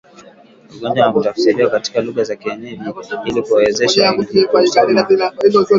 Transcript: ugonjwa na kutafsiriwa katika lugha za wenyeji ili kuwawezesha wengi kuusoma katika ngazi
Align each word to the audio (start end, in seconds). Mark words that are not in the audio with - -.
ugonjwa 0.75 1.05
na 1.07 1.13
kutafsiriwa 1.13 1.69
katika 1.71 2.01
lugha 2.01 2.23
za 2.23 2.37
wenyeji 2.45 2.81
ili 3.25 3.41
kuwawezesha 3.41 4.11
wengi 4.11 4.45
kuusoma 4.45 4.95
katika 5.03 5.31
ngazi 5.33 5.57